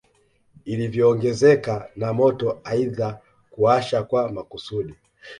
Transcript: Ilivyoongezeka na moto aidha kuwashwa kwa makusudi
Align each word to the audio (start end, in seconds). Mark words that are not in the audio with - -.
Ilivyoongezeka 0.65 1.89
na 1.95 2.13
moto 2.13 2.61
aidha 2.63 3.19
kuwashwa 3.51 4.03
kwa 4.03 4.31
makusudi 4.31 4.95